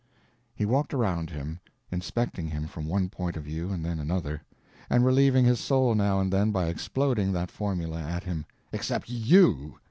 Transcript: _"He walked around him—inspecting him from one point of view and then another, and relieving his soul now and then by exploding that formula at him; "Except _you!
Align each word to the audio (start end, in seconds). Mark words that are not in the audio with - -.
_"He 0.55 0.65
walked 0.65 0.95
around 0.95 1.29
him—inspecting 1.29 2.47
him 2.47 2.65
from 2.65 2.87
one 2.87 3.07
point 3.07 3.37
of 3.37 3.43
view 3.43 3.69
and 3.69 3.85
then 3.85 3.99
another, 3.99 4.41
and 4.89 5.05
relieving 5.05 5.45
his 5.45 5.59
soul 5.59 5.93
now 5.93 6.19
and 6.19 6.33
then 6.33 6.49
by 6.49 6.69
exploding 6.69 7.33
that 7.33 7.51
formula 7.51 8.01
at 8.01 8.23
him; 8.23 8.47
"Except 8.73 9.07
_you! 9.09 9.75